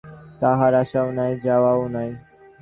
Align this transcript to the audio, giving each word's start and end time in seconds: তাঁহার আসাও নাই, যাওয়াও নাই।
তাঁহার 0.41 0.73
আসাও 0.73 1.09
নাই, 1.11 1.31
যাওয়াও 1.45 1.83
নাই। 1.87 2.09